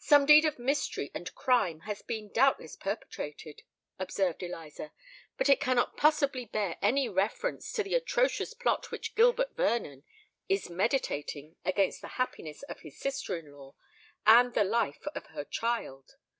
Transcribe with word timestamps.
"Some 0.00 0.26
deed 0.26 0.44
of 0.44 0.58
mystery 0.58 1.12
and 1.14 1.32
crime 1.36 1.82
has 1.82 2.02
been 2.02 2.32
doubtless 2.32 2.74
perpetrated," 2.74 3.62
observed 3.96 4.42
Eliza; 4.42 4.92
"but 5.38 5.48
it 5.48 5.60
cannot 5.60 5.96
possibly 5.96 6.44
bear 6.44 6.76
any 6.82 7.08
reference 7.08 7.72
to 7.74 7.84
the 7.84 7.94
atrocious 7.94 8.54
plot 8.54 8.90
which 8.90 9.14
Gilbert 9.14 9.54
Vernon 9.54 10.02
is 10.48 10.68
meditating 10.68 11.54
against 11.64 12.00
the 12.00 12.08
happiness 12.18 12.64
of 12.64 12.80
his 12.80 12.98
sister 12.98 13.36
in 13.38 13.52
law 13.52 13.76
and 14.26 14.52
the 14.54 14.64
life 14.64 15.06
of 15.14 15.26
her 15.26 15.44
child. 15.44 16.16